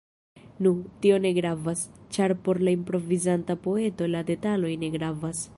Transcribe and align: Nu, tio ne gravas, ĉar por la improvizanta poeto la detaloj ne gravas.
Nu, 0.67 0.71
tio 1.03 1.19
ne 1.25 1.31
gravas, 1.39 1.83
ĉar 2.17 2.35
por 2.47 2.63
la 2.69 2.75
improvizanta 2.79 3.59
poeto 3.67 4.11
la 4.15 4.27
detaloj 4.35 4.77
ne 4.87 4.95
gravas. 4.99 5.49